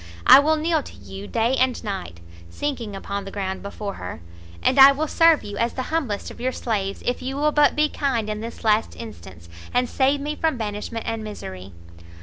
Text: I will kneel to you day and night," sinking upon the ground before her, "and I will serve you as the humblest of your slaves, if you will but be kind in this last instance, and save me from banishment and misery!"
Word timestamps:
I 0.25 0.39
will 0.39 0.55
kneel 0.55 0.81
to 0.81 0.95
you 0.95 1.27
day 1.27 1.55
and 1.57 1.83
night," 1.83 2.21
sinking 2.49 2.95
upon 2.95 3.23
the 3.23 3.29
ground 3.29 3.61
before 3.61 3.93
her, 4.01 4.19
"and 4.63 4.79
I 4.79 4.91
will 4.91 5.05
serve 5.07 5.43
you 5.43 5.57
as 5.57 5.73
the 5.73 5.83
humblest 5.93 6.31
of 6.31 6.41
your 6.41 6.51
slaves, 6.51 7.03
if 7.05 7.21
you 7.21 7.35
will 7.37 7.51
but 7.51 7.75
be 7.75 7.87
kind 7.87 8.27
in 8.27 8.41
this 8.41 8.63
last 8.63 8.95
instance, 8.95 9.47
and 9.71 9.87
save 9.87 10.19
me 10.19 10.35
from 10.35 10.57
banishment 10.57 11.05
and 11.07 11.23
misery!" 11.23 11.73